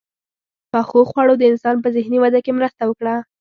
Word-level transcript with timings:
•پخو 0.71 0.99
خوړو 1.09 1.33
د 1.37 1.43
انسان 1.51 1.75
په 1.83 1.87
ذهني 1.95 2.17
وده 2.21 2.39
کې 2.45 2.51
مرسته 2.59 2.83
وکړه. 2.87 3.15